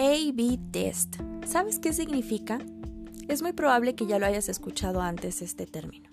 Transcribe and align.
A-B 0.00 0.58
test. 0.70 1.16
¿Sabes 1.44 1.78
qué 1.78 1.92
significa? 1.92 2.58
Es 3.28 3.42
muy 3.42 3.52
probable 3.52 3.94
que 3.94 4.06
ya 4.06 4.18
lo 4.18 4.24
hayas 4.24 4.48
escuchado 4.48 5.02
antes 5.02 5.42
este 5.42 5.66
término. 5.66 6.08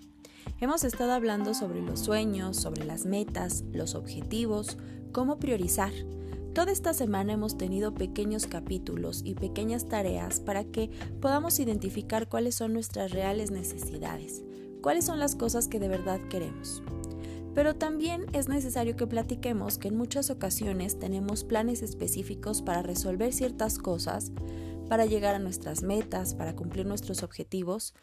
Hemos 0.60 0.84
estado 0.84 1.12
hablando 1.12 1.54
sobre 1.54 1.80
los 1.80 2.00
sueños, 2.00 2.58
sobre 2.58 2.84
las 2.84 3.06
metas, 3.06 3.64
los 3.72 3.94
objetivos, 3.94 4.76
cómo 5.10 5.38
priorizar. 5.38 5.92
Toda 6.54 6.70
esta 6.70 6.92
semana 6.92 7.32
hemos 7.32 7.56
tenido 7.56 7.94
pequeños 7.94 8.46
capítulos 8.46 9.22
y 9.24 9.36
pequeñas 9.36 9.88
tareas 9.88 10.38
para 10.38 10.64
que 10.64 10.90
podamos 11.22 11.58
identificar 11.58 12.28
cuáles 12.28 12.56
son 12.56 12.74
nuestras 12.74 13.12
reales 13.12 13.50
necesidades, 13.50 14.44
cuáles 14.82 15.06
son 15.06 15.18
las 15.18 15.34
cosas 15.34 15.66
que 15.66 15.80
de 15.80 15.88
verdad 15.88 16.20
queremos. 16.28 16.82
Pero 17.58 17.74
también 17.74 18.26
es 18.34 18.48
necesario 18.48 18.94
que 18.94 19.08
platiquemos 19.08 19.78
que 19.78 19.88
en 19.88 19.96
muchas 19.96 20.30
ocasiones 20.30 21.00
tenemos 21.00 21.42
planes 21.42 21.82
específicos 21.82 22.62
para 22.62 22.82
resolver 22.82 23.32
ciertas 23.32 23.78
cosas, 23.78 24.30
para 24.88 25.06
llegar 25.06 25.34
a 25.34 25.40
nuestras 25.40 25.82
metas, 25.82 26.34
para 26.34 26.54
cumplir 26.54 26.86
nuestros 26.86 27.24
objetivos, 27.24 27.94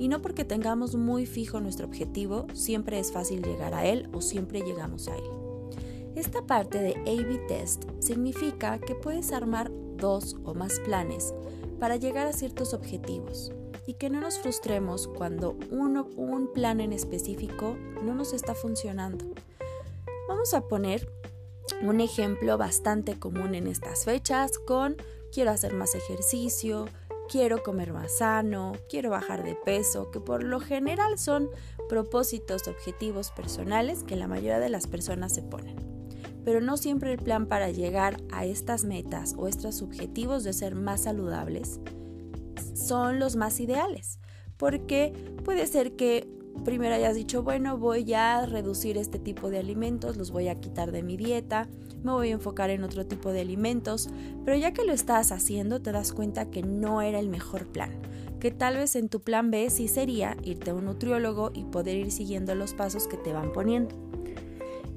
y 0.00 0.08
no 0.08 0.20
porque 0.20 0.44
tengamos 0.44 0.96
muy 0.96 1.26
fijo 1.26 1.60
nuestro 1.60 1.86
objetivo, 1.86 2.48
siempre 2.54 2.98
es 2.98 3.12
fácil 3.12 3.40
llegar 3.40 3.72
a 3.72 3.86
él 3.86 4.08
o 4.12 4.20
siempre 4.20 4.62
llegamos 4.62 5.06
a 5.06 5.14
él. 5.16 5.22
Esta 6.16 6.44
parte 6.44 6.78
de 6.80 6.94
A-B 7.06 7.38
Test 7.46 7.84
significa 8.00 8.80
que 8.80 8.96
puedes 8.96 9.30
armar 9.30 9.70
dos 9.96 10.34
o 10.42 10.54
más 10.54 10.80
planes 10.80 11.32
para 11.78 11.94
llegar 11.94 12.26
a 12.26 12.32
ciertos 12.32 12.74
objetivos 12.74 13.52
y 13.86 13.94
que 13.94 14.10
no 14.10 14.20
nos 14.20 14.38
frustremos 14.38 15.08
cuando 15.08 15.56
uno, 15.70 16.08
un 16.16 16.52
plan 16.52 16.80
en 16.80 16.92
específico 16.92 17.76
no 18.02 18.14
nos 18.14 18.32
está 18.32 18.54
funcionando. 18.54 19.26
Vamos 20.28 20.54
a 20.54 20.62
poner 20.62 21.08
un 21.82 22.00
ejemplo 22.00 22.58
bastante 22.58 23.18
común 23.18 23.54
en 23.54 23.66
estas 23.66 24.04
fechas 24.04 24.58
con 24.58 24.96
quiero 25.32 25.50
hacer 25.50 25.74
más 25.74 25.94
ejercicio, 25.94 26.86
quiero 27.28 27.62
comer 27.62 27.92
más 27.92 28.18
sano, 28.18 28.72
quiero 28.88 29.10
bajar 29.10 29.44
de 29.44 29.54
peso, 29.54 30.10
que 30.10 30.20
por 30.20 30.42
lo 30.42 30.60
general 30.60 31.18
son 31.18 31.50
propósitos, 31.88 32.68
objetivos 32.68 33.30
personales 33.30 34.02
que 34.02 34.16
la 34.16 34.28
mayoría 34.28 34.58
de 34.58 34.68
las 34.68 34.86
personas 34.86 35.34
se 35.34 35.42
ponen. 35.42 35.76
Pero 36.44 36.60
no 36.60 36.76
siempre 36.76 37.10
el 37.12 37.18
plan 37.18 37.46
para 37.46 37.70
llegar 37.70 38.18
a 38.30 38.44
estas 38.44 38.84
metas 38.84 39.34
o 39.38 39.48
estos 39.48 39.80
objetivos 39.80 40.44
de 40.44 40.52
ser 40.52 40.74
más 40.74 41.04
saludables 41.04 41.80
son 42.74 43.18
los 43.18 43.36
más 43.36 43.60
ideales, 43.60 44.18
porque 44.56 45.12
puede 45.44 45.66
ser 45.66 45.96
que 45.96 46.28
primero 46.64 46.94
hayas 46.94 47.14
dicho, 47.16 47.42
bueno, 47.42 47.78
voy 47.78 48.12
a 48.14 48.46
reducir 48.46 48.96
este 48.96 49.18
tipo 49.18 49.50
de 49.50 49.58
alimentos, 49.58 50.16
los 50.16 50.30
voy 50.30 50.48
a 50.48 50.60
quitar 50.60 50.92
de 50.92 51.02
mi 51.02 51.16
dieta, 51.16 51.68
me 52.02 52.12
voy 52.12 52.28
a 52.28 52.34
enfocar 52.34 52.70
en 52.70 52.84
otro 52.84 53.06
tipo 53.06 53.32
de 53.32 53.40
alimentos, 53.40 54.08
pero 54.44 54.56
ya 54.56 54.72
que 54.72 54.84
lo 54.84 54.92
estás 54.92 55.32
haciendo 55.32 55.82
te 55.82 55.92
das 55.92 56.12
cuenta 56.12 56.50
que 56.50 56.62
no 56.62 57.02
era 57.02 57.18
el 57.18 57.28
mejor 57.28 57.66
plan, 57.66 57.90
que 58.40 58.50
tal 58.50 58.76
vez 58.76 58.94
en 58.96 59.08
tu 59.08 59.20
plan 59.20 59.50
B 59.50 59.68
sí 59.70 59.88
sería 59.88 60.36
irte 60.42 60.70
a 60.70 60.74
un 60.74 60.84
nutriólogo 60.84 61.50
y 61.54 61.64
poder 61.64 61.96
ir 61.96 62.10
siguiendo 62.10 62.54
los 62.54 62.74
pasos 62.74 63.08
que 63.08 63.16
te 63.16 63.32
van 63.32 63.52
poniendo. 63.52 63.96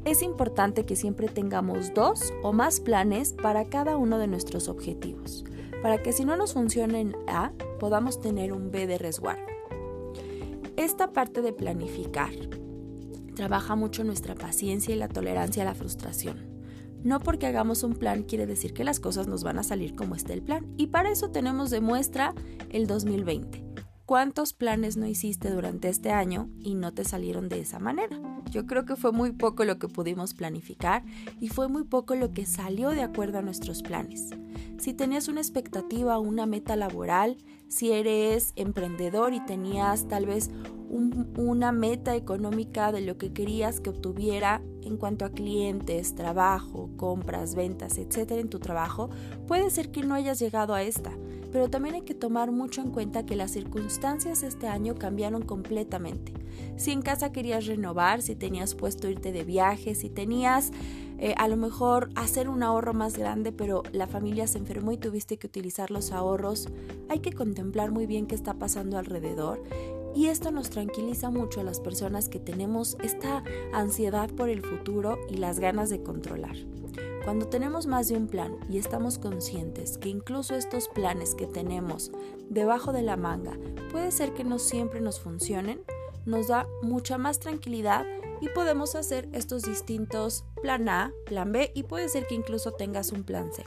Es 0.05 0.21
importante 0.21 0.85
que 0.85 0.95
siempre 0.95 1.27
tengamos 1.27 1.93
dos 1.93 2.33
o 2.41 2.53
más 2.53 2.79
planes 2.79 3.33
para 3.33 3.65
cada 3.65 3.97
uno 3.97 4.17
de 4.19 4.27
nuestros 4.27 4.69
objetivos 4.69 5.43
para 5.87 6.03
que 6.03 6.11
si 6.11 6.25
no 6.25 6.35
nos 6.35 6.51
funciona 6.51 6.99
en 6.99 7.15
A, 7.27 7.53
podamos 7.79 8.19
tener 8.19 8.51
un 8.51 8.71
B 8.71 8.87
de 8.87 8.97
resguardo. 8.97 9.45
Esta 10.75 11.13
parte 11.13 11.41
de 11.41 11.53
planificar 11.53 12.33
trabaja 13.35 13.77
mucho 13.77 14.03
nuestra 14.03 14.35
paciencia 14.35 14.93
y 14.93 14.97
la 14.97 15.07
tolerancia 15.07 15.63
a 15.63 15.65
la 15.65 15.75
frustración. 15.75 16.45
No 17.05 17.21
porque 17.21 17.45
hagamos 17.45 17.83
un 17.83 17.93
plan 17.93 18.23
quiere 18.23 18.45
decir 18.45 18.73
que 18.73 18.83
las 18.83 18.99
cosas 18.99 19.29
nos 19.29 19.45
van 19.45 19.59
a 19.59 19.63
salir 19.63 19.95
como 19.95 20.15
está 20.15 20.33
el 20.33 20.41
plan. 20.41 20.65
Y 20.75 20.87
para 20.87 21.09
eso 21.09 21.29
tenemos 21.29 21.69
de 21.69 21.79
muestra 21.79 22.35
el 22.69 22.85
2020. 22.85 23.66
¿Cuántos 24.07 24.53
planes 24.53 24.95
no 24.95 25.05
hiciste 25.05 25.49
durante 25.51 25.89
este 25.89 26.11
año 26.11 26.49
y 26.61 26.75
no 26.75 26.93
te 26.93 27.03
salieron 27.03 27.49
de 27.49 27.59
esa 27.59 27.77
manera? 27.77 28.17
Yo 28.49 28.65
creo 28.65 28.85
que 28.85 28.95
fue 28.95 29.11
muy 29.11 29.33
poco 29.33 29.65
lo 29.65 29.79
que 29.79 29.89
pudimos 29.89 30.33
planificar 30.33 31.03
y 31.41 31.49
fue 31.49 31.67
muy 31.67 31.83
poco 31.83 32.15
lo 32.15 32.31
que 32.31 32.45
salió 32.45 32.91
de 32.91 33.01
acuerdo 33.01 33.39
a 33.39 33.41
nuestros 33.41 33.81
planes. 33.81 34.29
Si 34.79 34.93
tenías 34.93 35.27
una 35.27 35.41
expectativa, 35.41 36.19
una 36.19 36.45
meta 36.45 36.77
laboral, 36.77 37.35
si 37.67 37.91
eres 37.91 38.53
emprendedor 38.55 39.33
y 39.33 39.41
tenías 39.41 40.07
tal 40.07 40.25
vez 40.25 40.51
una 40.89 41.71
meta 41.71 42.15
económica 42.15 42.91
de 42.91 43.01
lo 43.01 43.17
que 43.17 43.33
querías 43.33 43.79
que 43.79 43.89
obtuviera 43.89 44.61
en 44.83 44.97
cuanto 44.97 45.25
a 45.25 45.31
clientes, 45.31 46.15
trabajo, 46.15 46.89
compras, 46.95 47.55
ventas, 47.55 47.97
etcétera 47.97 48.39
en 48.39 48.49
tu 48.49 48.59
trabajo, 48.59 49.09
puede 49.47 49.69
ser 49.69 49.91
que 49.91 50.03
no 50.03 50.15
hayas 50.15 50.39
llegado 50.39 50.73
a 50.73 50.83
esta 50.83 51.11
pero 51.51 51.69
también 51.69 51.95
hay 51.95 52.01
que 52.01 52.13
tomar 52.13 52.51
mucho 52.51 52.81
en 52.81 52.91
cuenta 52.91 53.25
que 53.25 53.35
las 53.35 53.51
circunstancias 53.51 54.43
este 54.43 54.67
año 54.67 54.95
cambiaron 54.95 55.43
completamente. 55.43 56.33
Si 56.75 56.91
en 56.91 57.01
casa 57.01 57.31
querías 57.31 57.65
renovar, 57.65 58.21
si 58.21 58.35
tenías 58.35 58.75
puesto 58.75 59.09
irte 59.09 59.31
de 59.31 59.43
viaje, 59.43 59.95
si 59.95 60.09
tenías 60.09 60.71
eh, 61.19 61.33
a 61.37 61.47
lo 61.47 61.57
mejor 61.57 62.09
hacer 62.15 62.49
un 62.49 62.63
ahorro 62.63 62.93
más 62.93 63.17
grande, 63.17 63.51
pero 63.51 63.83
la 63.91 64.07
familia 64.07 64.47
se 64.47 64.59
enfermó 64.59 64.91
y 64.91 64.97
tuviste 64.97 65.37
que 65.37 65.47
utilizar 65.47 65.89
los 65.89 66.11
ahorros, 66.11 66.67
hay 67.09 67.19
que 67.19 67.33
contemplar 67.33 67.91
muy 67.91 68.05
bien 68.05 68.27
qué 68.27 68.35
está 68.35 68.53
pasando 68.53 68.97
alrededor 68.97 69.63
y 70.17 70.29
esto 70.29 70.49
nos 70.49 70.71
tranquiliza 70.71 71.29
mucho 71.29 71.61
a 71.61 71.63
las 71.63 71.79
personas 71.79 72.27
que 72.27 72.39
tenemos 72.39 72.97
esta 73.03 73.43
ansiedad 73.71 74.31
por 74.31 74.49
el 74.49 74.63
futuro 74.63 75.19
y 75.29 75.37
las 75.37 75.59
ganas 75.59 75.91
de 75.91 76.01
controlar. 76.01 76.55
Cuando 77.23 77.47
tenemos 77.47 77.85
más 77.85 78.07
de 78.07 78.17
un 78.17 78.25
plan 78.25 78.57
y 78.67 78.79
estamos 78.79 79.19
conscientes 79.19 79.99
que 79.99 80.09
incluso 80.09 80.55
estos 80.55 80.87
planes 80.87 81.35
que 81.35 81.45
tenemos 81.45 82.11
debajo 82.49 82.93
de 82.93 83.03
la 83.03 83.15
manga 83.15 83.59
puede 83.91 84.09
ser 84.09 84.33
que 84.33 84.43
no 84.43 84.57
siempre 84.57 85.01
nos 85.01 85.19
funcionen, 85.19 85.81
nos 86.25 86.47
da 86.47 86.67
mucha 86.81 87.19
más 87.19 87.37
tranquilidad 87.37 88.07
y 88.41 88.49
podemos 88.49 88.95
hacer 88.95 89.29
estos 89.33 89.63
distintos 89.63 90.45
plan 90.63 90.89
A, 90.89 91.13
plan 91.27 91.51
B 91.51 91.71
y 91.75 91.83
puede 91.83 92.09
ser 92.09 92.25
que 92.25 92.33
incluso 92.33 92.71
tengas 92.71 93.11
un 93.11 93.23
plan 93.23 93.53
C. 93.53 93.65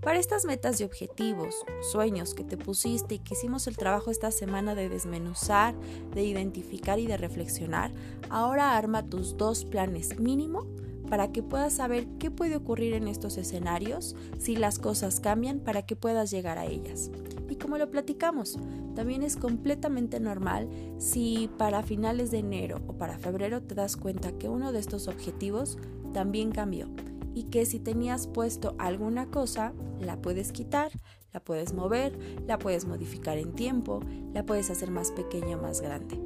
Para 0.00 0.20
estas 0.20 0.44
metas 0.44 0.80
y 0.80 0.84
objetivos, 0.84 1.64
sueños 1.90 2.32
que 2.32 2.44
te 2.44 2.56
pusiste 2.56 3.16
y 3.16 3.18
que 3.18 3.34
hicimos 3.34 3.66
el 3.66 3.76
trabajo 3.76 4.12
esta 4.12 4.30
semana 4.30 4.76
de 4.76 4.88
desmenuzar, 4.88 5.74
de 6.14 6.22
identificar 6.22 7.00
y 7.00 7.06
de 7.06 7.16
reflexionar, 7.16 7.92
ahora 8.30 8.76
arma 8.76 9.04
tus 9.04 9.36
dos 9.36 9.64
planes 9.64 10.18
mínimo 10.20 10.66
para 11.10 11.32
que 11.32 11.42
puedas 11.42 11.74
saber 11.74 12.06
qué 12.20 12.30
puede 12.30 12.54
ocurrir 12.54 12.94
en 12.94 13.08
estos 13.08 13.38
escenarios 13.38 14.14
si 14.38 14.54
las 14.54 14.78
cosas 14.78 15.18
cambian 15.18 15.58
para 15.58 15.82
que 15.82 15.96
puedas 15.96 16.30
llegar 16.30 16.58
a 16.58 16.66
ellas. 16.66 17.10
Y 17.48 17.56
como 17.56 17.76
lo 17.76 17.90
platicamos, 17.90 18.56
también 18.94 19.24
es 19.24 19.36
completamente 19.36 20.20
normal 20.20 20.68
si 20.98 21.50
para 21.58 21.82
finales 21.82 22.30
de 22.30 22.38
enero 22.38 22.82
o 22.86 22.92
para 22.92 23.18
febrero 23.18 23.62
te 23.62 23.74
das 23.74 23.96
cuenta 23.96 24.30
que 24.32 24.48
uno 24.48 24.70
de 24.70 24.78
estos 24.78 25.08
objetivos 25.08 25.76
también 26.12 26.52
cambió 26.52 26.88
y 27.38 27.44
que 27.44 27.66
si 27.66 27.78
tenías 27.78 28.26
puesto 28.26 28.74
alguna 28.78 29.30
cosa, 29.30 29.72
la 30.00 30.20
puedes 30.20 30.50
quitar, 30.50 30.90
la 31.32 31.38
puedes 31.38 31.72
mover, 31.72 32.18
la 32.48 32.58
puedes 32.58 32.84
modificar 32.84 33.38
en 33.38 33.52
tiempo, 33.52 34.00
la 34.34 34.44
puedes 34.44 34.70
hacer 34.70 34.90
más 34.90 35.12
pequeña 35.12 35.56
o 35.56 35.62
más 35.62 35.80
grande. 35.80 36.18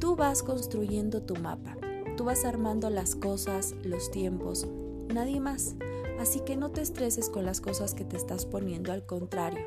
Tú 0.00 0.16
vas 0.16 0.42
construyendo 0.42 1.22
tu 1.22 1.36
mapa 1.36 1.76
Tú 2.20 2.26
vas 2.26 2.44
armando 2.44 2.90
las 2.90 3.16
cosas, 3.16 3.74
los 3.82 4.10
tiempos, 4.10 4.66
nadie 5.08 5.40
más. 5.40 5.76
Así 6.18 6.40
que 6.40 6.54
no 6.54 6.70
te 6.70 6.82
estreses 6.82 7.30
con 7.30 7.46
las 7.46 7.62
cosas 7.62 7.94
que 7.94 8.04
te 8.04 8.18
estás 8.18 8.44
poniendo, 8.44 8.92
al 8.92 9.06
contrario, 9.06 9.64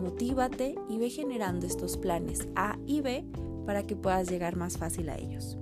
motívate 0.00 0.76
y 0.88 0.96
ve 0.96 1.10
generando 1.10 1.66
estos 1.66 1.98
planes 1.98 2.48
A 2.56 2.78
y 2.86 3.02
B 3.02 3.26
para 3.66 3.86
que 3.86 3.96
puedas 3.96 4.30
llegar 4.30 4.56
más 4.56 4.78
fácil 4.78 5.10
a 5.10 5.18
ellos. 5.18 5.58